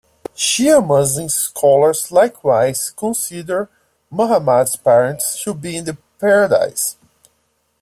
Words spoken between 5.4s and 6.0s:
to be in